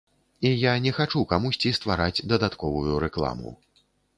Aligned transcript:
І 0.49 0.51
я 0.61 0.71
не 0.85 0.93
хачу 0.99 1.21
камусьці 1.35 1.73
ствараць 1.81 2.23
дадатковую 2.35 2.99
рэкламу. 3.07 3.57